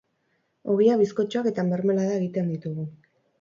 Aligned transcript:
Ogia, 0.75 0.95
bizkotxoak 1.01 1.49
eta 1.51 1.67
mermelada 1.67 2.17
egiten 2.23 2.51
ditugu. 2.55 2.89